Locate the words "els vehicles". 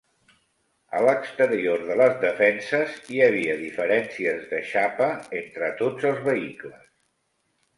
6.13-6.91